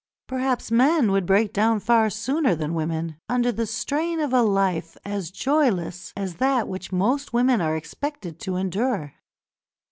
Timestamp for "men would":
0.71-1.27